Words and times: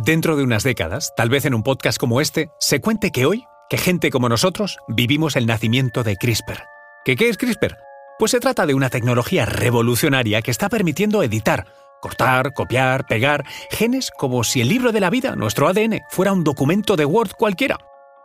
Dentro 0.00 0.36
de 0.36 0.44
unas 0.44 0.62
décadas, 0.62 1.12
tal 1.16 1.28
vez 1.28 1.44
en 1.44 1.54
un 1.54 1.64
podcast 1.64 1.98
como 1.98 2.20
este, 2.20 2.52
se 2.60 2.80
cuente 2.80 3.10
que 3.10 3.26
hoy, 3.26 3.42
que 3.68 3.78
gente 3.78 4.10
como 4.12 4.28
nosotros, 4.28 4.78
vivimos 4.86 5.34
el 5.34 5.44
nacimiento 5.44 6.04
de 6.04 6.16
CRISPR. 6.16 6.62
¿Qué, 7.04 7.16
es 7.18 7.36
CRISPR? 7.36 7.76
Pues 8.16 8.30
se 8.30 8.38
trata 8.38 8.64
de 8.64 8.74
una 8.74 8.90
tecnología 8.90 9.44
revolucionaria 9.44 10.40
que 10.40 10.52
está 10.52 10.68
permitiendo 10.68 11.20
editar, 11.24 11.66
cortar, 12.00 12.52
copiar, 12.52 13.08
pegar 13.08 13.44
genes 13.70 14.12
como 14.16 14.44
si 14.44 14.60
el 14.60 14.68
libro 14.68 14.92
de 14.92 15.00
la 15.00 15.10
vida, 15.10 15.34
nuestro 15.34 15.66
ADN, 15.66 16.02
fuera 16.10 16.32
un 16.32 16.44
documento 16.44 16.94
de 16.94 17.04
Word 17.04 17.32
cualquiera. 17.36 17.76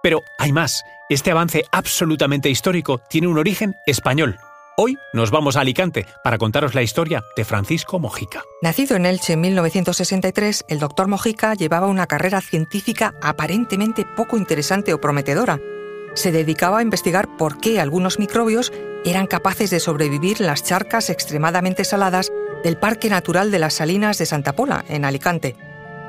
Pero 0.03 0.21
hay 0.37 0.51
más. 0.51 0.83
Este 1.09 1.31
avance 1.31 1.63
absolutamente 1.71 2.51
histórico 2.51 2.99
tiene 3.09 3.29
un 3.29 3.39
origen 3.39 3.73
español. 3.87 4.37
Hoy 4.75 4.97
nos 5.13 5.29
vamos 5.29 5.55
a 5.55 5.61
Alicante 5.61 6.07
para 6.23 6.39
contaros 6.39 6.73
la 6.73 6.81
historia 6.81 7.23
de 7.35 7.45
Francisco 7.45 7.99
Mojica. 7.99 8.41
Nacido 8.63 8.95
en 8.95 9.05
Elche 9.05 9.33
en 9.33 9.41
1963, 9.41 10.65
el 10.67 10.79
doctor 10.79 11.07
Mojica 11.07 11.53
llevaba 11.53 11.85
una 11.85 12.07
carrera 12.07 12.41
científica 12.41 13.13
aparentemente 13.21 14.03
poco 14.17 14.35
interesante 14.35 14.91
o 14.91 14.99
prometedora. 14.99 15.59
Se 16.15 16.31
dedicaba 16.31 16.79
a 16.79 16.81
investigar 16.81 17.37
por 17.37 17.59
qué 17.59 17.79
algunos 17.79 18.17
microbios 18.17 18.73
eran 19.05 19.27
capaces 19.27 19.69
de 19.69 19.79
sobrevivir 19.79 20.37
en 20.39 20.47
las 20.47 20.63
charcas 20.63 21.11
extremadamente 21.11 21.83
saladas 21.83 22.31
del 22.63 22.77
Parque 22.77 23.09
Natural 23.09 23.51
de 23.51 23.59
las 23.59 23.75
Salinas 23.75 24.17
de 24.17 24.25
Santa 24.25 24.53
Pola, 24.53 24.83
en 24.89 25.05
Alicante. 25.05 25.55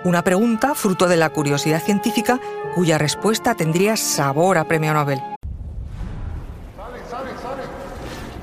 Una 0.04 0.24
pregunta 0.24 0.74
fruto 0.74 1.06
de 1.06 1.18
la 1.18 1.28
curiosidad 1.28 1.82
científica 1.84 2.40
cuya 2.74 2.96
respuesta 2.96 3.54
tendría 3.54 3.98
sabor 3.98 4.56
a 4.56 4.64
premio 4.64 4.94
Nobel. 4.94 5.20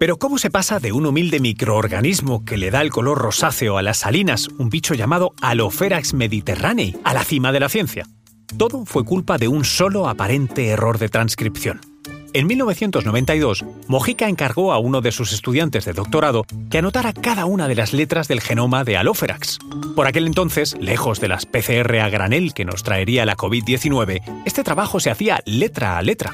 Pero 0.00 0.16
¿cómo 0.16 0.38
se 0.38 0.48
pasa 0.48 0.80
de 0.80 0.92
un 0.92 1.04
humilde 1.04 1.40
microorganismo 1.40 2.42
que 2.42 2.56
le 2.56 2.70
da 2.70 2.80
el 2.80 2.88
color 2.88 3.18
rosáceo 3.18 3.76
a 3.76 3.82
las 3.82 3.98
salinas, 3.98 4.48
un 4.56 4.70
bicho 4.70 4.94
llamado 4.94 5.34
Alopherax 5.42 6.14
mediterranei, 6.14 6.96
a 7.04 7.12
la 7.12 7.22
cima 7.22 7.52
de 7.52 7.60
la 7.60 7.68
ciencia? 7.68 8.06
Todo 8.56 8.86
fue 8.86 9.04
culpa 9.04 9.36
de 9.36 9.48
un 9.48 9.62
solo 9.62 10.08
aparente 10.08 10.68
error 10.68 10.96
de 10.96 11.10
transcripción. 11.10 11.82
En 12.32 12.46
1992, 12.46 13.62
Mojica 13.88 14.26
encargó 14.26 14.72
a 14.72 14.78
uno 14.78 15.02
de 15.02 15.12
sus 15.12 15.34
estudiantes 15.34 15.84
de 15.84 15.92
doctorado 15.92 16.46
que 16.70 16.78
anotara 16.78 17.12
cada 17.12 17.44
una 17.44 17.68
de 17.68 17.74
las 17.74 17.92
letras 17.92 18.26
del 18.26 18.40
genoma 18.40 18.84
de 18.84 18.96
Alopherax. 18.96 19.58
Por 19.94 20.06
aquel 20.06 20.26
entonces, 20.26 20.78
lejos 20.80 21.20
de 21.20 21.28
las 21.28 21.44
PCR 21.44 21.98
a 21.98 22.08
granel 22.08 22.54
que 22.54 22.64
nos 22.64 22.84
traería 22.84 23.26
la 23.26 23.36
COVID-19, 23.36 24.44
este 24.46 24.64
trabajo 24.64 24.98
se 24.98 25.10
hacía 25.10 25.42
letra 25.44 25.98
a 25.98 26.02
letra. 26.02 26.32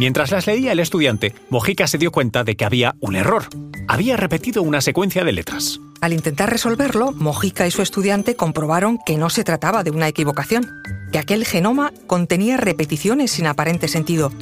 Mientras 0.00 0.30
las 0.30 0.46
leía 0.46 0.72
el 0.72 0.80
estudiante, 0.80 1.34
Mojica 1.50 1.86
se 1.86 1.98
dio 1.98 2.10
cuenta 2.10 2.42
de 2.42 2.56
que 2.56 2.64
había 2.64 2.96
un 3.00 3.16
error. 3.16 3.50
Había 3.86 4.16
repetido 4.16 4.62
una 4.62 4.80
secuencia 4.80 5.24
de 5.24 5.32
letras. 5.32 5.78
Al 6.00 6.14
intentar 6.14 6.48
resolverlo, 6.48 7.12
Mojica 7.12 7.66
y 7.66 7.70
su 7.70 7.82
estudiante 7.82 8.34
comprobaron 8.34 8.98
que 9.04 9.18
no 9.18 9.28
se 9.28 9.44
trataba 9.44 9.84
de 9.84 9.90
una 9.90 10.08
equivocación, 10.08 10.66
que 11.12 11.18
aquel 11.18 11.44
genoma 11.44 11.92
contenía 12.06 12.56
repeticiones 12.56 13.32
sin 13.32 13.46
aparente 13.46 13.88
sentido. 13.88 14.32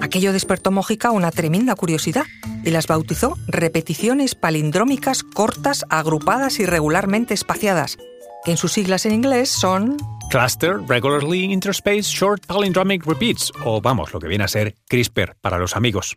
Aquello 0.00 0.32
despertó 0.32 0.72
Mojica 0.72 1.12
una 1.12 1.30
tremenda 1.30 1.76
curiosidad 1.76 2.24
y 2.64 2.70
las 2.70 2.88
bautizó 2.88 3.38
repeticiones 3.46 4.34
palindrómicas 4.34 5.22
cortas, 5.22 5.84
agrupadas 5.90 6.58
y 6.58 6.66
regularmente 6.66 7.34
espaciadas, 7.34 7.98
que 8.44 8.50
en 8.50 8.56
sus 8.56 8.72
siglas 8.72 9.06
en 9.06 9.12
inglés 9.12 9.48
son 9.48 9.96
Cluster 10.30 10.78
Regularly 10.88 11.44
Interspaced 11.44 12.10
Short 12.10 12.46
Palindromic 12.46 13.06
Repeats, 13.06 13.52
o 13.64 13.80
vamos, 13.80 14.12
lo 14.12 14.20
que 14.20 14.28
viene 14.28 14.44
a 14.44 14.48
ser 14.48 14.74
CRISPR 14.88 15.36
para 15.40 15.58
los 15.58 15.76
amigos. 15.76 16.16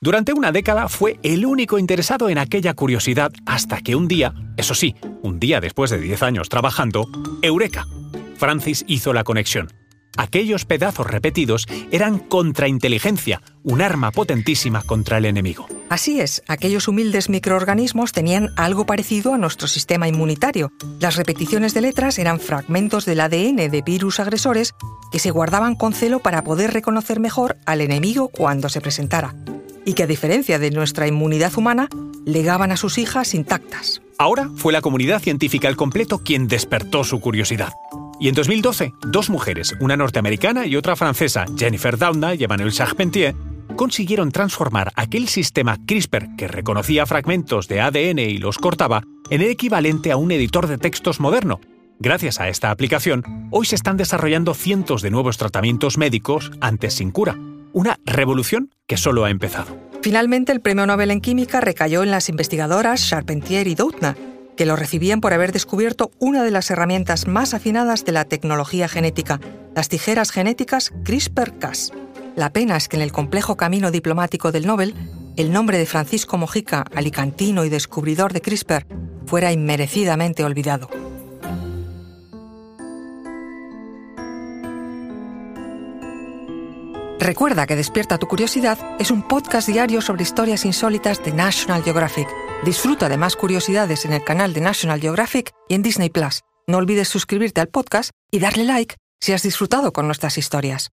Durante 0.00 0.32
una 0.32 0.50
década 0.50 0.88
fue 0.88 1.18
el 1.22 1.44
único 1.44 1.78
interesado 1.78 2.30
en 2.30 2.38
aquella 2.38 2.72
curiosidad 2.72 3.32
hasta 3.44 3.82
que 3.82 3.96
un 3.96 4.08
día, 4.08 4.32
eso 4.56 4.74
sí, 4.74 4.94
un 5.22 5.38
día 5.38 5.60
después 5.60 5.90
de 5.90 5.98
10 5.98 6.22
años 6.22 6.48
trabajando, 6.48 7.06
Eureka. 7.42 7.86
Francis 8.38 8.84
hizo 8.88 9.12
la 9.12 9.24
conexión. 9.24 9.70
Aquellos 10.16 10.64
pedazos 10.64 11.06
repetidos 11.06 11.66
eran 11.90 12.18
contrainteligencia, 12.18 13.42
un 13.62 13.82
arma 13.82 14.10
potentísima 14.10 14.82
contra 14.82 15.18
el 15.18 15.26
enemigo. 15.26 15.66
Así 15.90 16.20
es, 16.20 16.44
aquellos 16.46 16.86
humildes 16.86 17.28
microorganismos 17.28 18.12
tenían 18.12 18.50
algo 18.56 18.86
parecido 18.86 19.34
a 19.34 19.38
nuestro 19.38 19.66
sistema 19.66 20.06
inmunitario. 20.06 20.70
Las 21.00 21.16
repeticiones 21.16 21.74
de 21.74 21.80
letras 21.80 22.20
eran 22.20 22.38
fragmentos 22.38 23.06
del 23.06 23.18
ADN 23.18 23.56
de 23.56 23.82
virus 23.84 24.20
agresores 24.20 24.76
que 25.10 25.18
se 25.18 25.32
guardaban 25.32 25.74
con 25.74 25.92
celo 25.92 26.20
para 26.20 26.44
poder 26.44 26.72
reconocer 26.72 27.18
mejor 27.18 27.56
al 27.66 27.80
enemigo 27.80 28.28
cuando 28.28 28.68
se 28.68 28.80
presentara. 28.80 29.34
Y 29.84 29.94
que 29.94 30.04
a 30.04 30.06
diferencia 30.06 30.60
de 30.60 30.70
nuestra 30.70 31.08
inmunidad 31.08 31.58
humana, 31.58 31.88
legaban 32.24 32.70
a 32.70 32.76
sus 32.76 32.96
hijas 32.96 33.34
intactas. 33.34 34.00
Ahora 34.16 34.48
fue 34.54 34.72
la 34.72 34.82
comunidad 34.82 35.20
científica 35.20 35.66
al 35.66 35.74
completo 35.74 36.20
quien 36.20 36.46
despertó 36.46 37.02
su 37.02 37.18
curiosidad. 37.18 37.72
Y 38.20 38.28
en 38.28 38.36
2012, 38.36 38.92
dos 39.08 39.28
mujeres, 39.28 39.74
una 39.80 39.96
norteamericana 39.96 40.66
y 40.66 40.76
otra 40.76 40.94
francesa, 40.94 41.46
Jennifer 41.56 41.98
Doudna 41.98 42.34
y 42.34 42.44
Emmanuel 42.44 42.70
Charpentier, 42.70 43.34
consiguieron 43.80 44.30
transformar 44.30 44.92
aquel 44.94 45.26
sistema 45.26 45.78
CRISPR 45.86 46.36
que 46.36 46.48
reconocía 46.48 47.06
fragmentos 47.06 47.66
de 47.66 47.80
ADN 47.80 48.18
y 48.18 48.36
los 48.36 48.58
cortaba 48.58 49.04
en 49.30 49.40
el 49.40 49.48
equivalente 49.48 50.12
a 50.12 50.18
un 50.18 50.32
editor 50.32 50.66
de 50.66 50.76
textos 50.76 51.18
moderno. 51.18 51.62
Gracias 51.98 52.40
a 52.40 52.50
esta 52.50 52.72
aplicación, 52.72 53.48
hoy 53.50 53.64
se 53.64 53.76
están 53.76 53.96
desarrollando 53.96 54.52
cientos 54.52 55.00
de 55.00 55.10
nuevos 55.10 55.38
tratamientos 55.38 55.96
médicos 55.96 56.50
antes 56.60 56.92
sin 56.92 57.10
cura. 57.10 57.38
Una 57.72 57.98
revolución 58.04 58.68
que 58.86 58.98
solo 58.98 59.24
ha 59.24 59.30
empezado. 59.30 59.74
Finalmente, 60.02 60.52
el 60.52 60.60
premio 60.60 60.84
Nobel 60.84 61.10
en 61.10 61.22
Química 61.22 61.62
recayó 61.62 62.02
en 62.02 62.10
las 62.10 62.28
investigadoras 62.28 63.08
Charpentier 63.08 63.66
y 63.66 63.76
Doudna, 63.76 64.14
que 64.58 64.66
lo 64.66 64.76
recibían 64.76 65.22
por 65.22 65.32
haber 65.32 65.52
descubierto 65.52 66.10
una 66.18 66.44
de 66.44 66.50
las 66.50 66.70
herramientas 66.70 67.26
más 67.26 67.54
afinadas 67.54 68.04
de 68.04 68.12
la 68.12 68.26
tecnología 68.26 68.88
genética, 68.88 69.40
las 69.74 69.88
tijeras 69.88 70.32
genéticas 70.32 70.92
CRISPR-Cas. 71.02 71.92
La 72.40 72.54
pena 72.54 72.78
es 72.78 72.88
que 72.88 72.96
en 72.96 73.02
el 73.02 73.12
complejo 73.12 73.58
camino 73.58 73.90
diplomático 73.90 74.50
del 74.50 74.66
Nobel, 74.66 74.94
el 75.36 75.52
nombre 75.52 75.76
de 75.76 75.84
Francisco 75.84 76.38
Mojica, 76.38 76.86
alicantino 76.94 77.66
y 77.66 77.68
descubridor 77.68 78.32
de 78.32 78.40
CRISPR, 78.40 78.86
fuera 79.26 79.52
inmerecidamente 79.52 80.42
olvidado. 80.42 80.88
Recuerda 87.18 87.66
que 87.66 87.76
Despierta 87.76 88.16
tu 88.16 88.26
Curiosidad 88.26 88.78
es 88.98 89.10
un 89.10 89.28
podcast 89.28 89.68
diario 89.68 90.00
sobre 90.00 90.22
historias 90.22 90.64
insólitas 90.64 91.22
de 91.22 91.34
National 91.34 91.82
Geographic. 91.82 92.28
Disfruta 92.64 93.10
de 93.10 93.18
más 93.18 93.36
curiosidades 93.36 94.06
en 94.06 94.14
el 94.14 94.24
canal 94.24 94.54
de 94.54 94.62
National 94.62 94.98
Geographic 94.98 95.52
y 95.68 95.74
en 95.74 95.82
Disney 95.82 96.08
Plus. 96.08 96.40
No 96.66 96.78
olvides 96.78 97.08
suscribirte 97.08 97.60
al 97.60 97.68
podcast 97.68 98.12
y 98.30 98.38
darle 98.38 98.64
like 98.64 98.96
si 99.20 99.34
has 99.34 99.42
disfrutado 99.42 99.92
con 99.92 100.06
nuestras 100.06 100.38
historias. 100.38 100.90